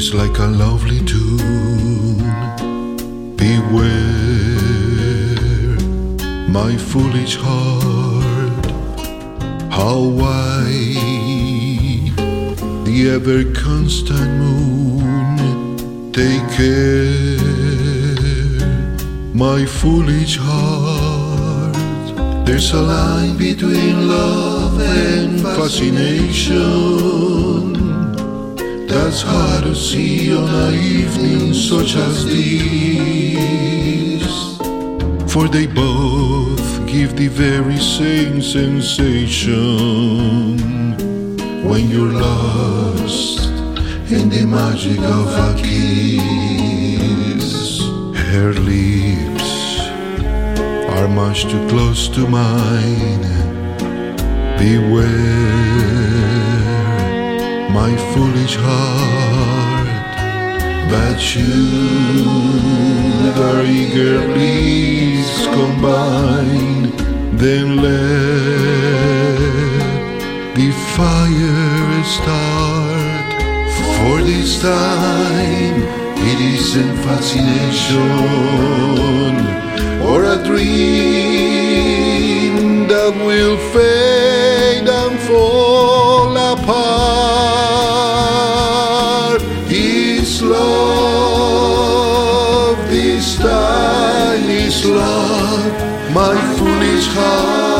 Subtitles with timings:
[0.00, 2.16] is like a lovely tune.
[3.36, 3.86] Beware,
[6.58, 8.66] my foolish heart,
[9.78, 10.96] how wide
[12.86, 15.36] the ever constant moon.
[16.12, 17.36] Take care,
[19.34, 21.76] my foolish heart.
[22.46, 27.69] There's a line between love and fascination.
[28.90, 32.66] That's hard to see on an evening such as this.
[35.32, 39.68] For they both give the very same sensation
[41.62, 43.46] when you're lost
[44.10, 45.78] in the magic of a kiss.
[48.32, 49.78] Her lips
[50.96, 53.22] are much too close to mine.
[54.58, 56.49] Beware,
[57.72, 59.86] my foolish heart,
[60.90, 62.26] that should
[63.38, 66.90] our eager lips combine,
[67.36, 67.86] then let
[70.56, 73.28] the fire start.
[73.98, 75.82] For this time,
[76.30, 79.19] it isn't fascination
[92.90, 94.50] this time?
[94.50, 97.79] Is love my foolish heart?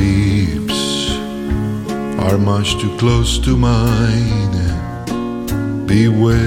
[0.00, 0.80] Lips
[2.26, 4.56] are much too close to mine.
[5.86, 6.40] Beware,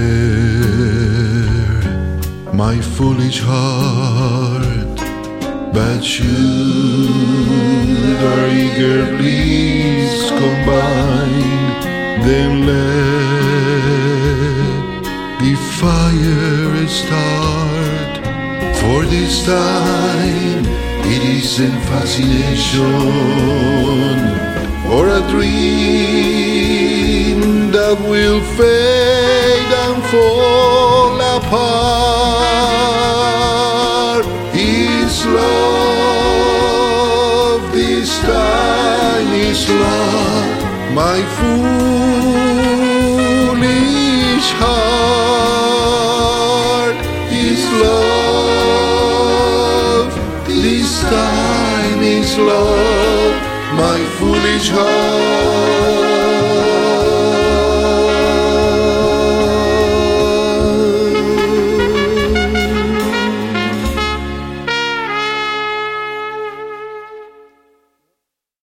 [2.52, 4.98] my foolish heart,
[5.72, 6.24] but should
[8.32, 11.72] our eager lips combine,
[12.26, 13.84] then let
[15.42, 18.14] the fire start.
[18.80, 20.64] For this time,
[21.06, 22.82] it isn't fascination
[24.90, 26.50] or a dream
[27.70, 31.84] that will fade and fall apart.
[34.54, 36.02] Is love
[37.72, 39.28] this time?
[39.32, 40.62] Is love
[40.94, 42.48] my foolish
[44.62, 45.76] heart?
[47.30, 48.13] Is love
[52.38, 53.42] love
[53.76, 55.23] my foolish heart?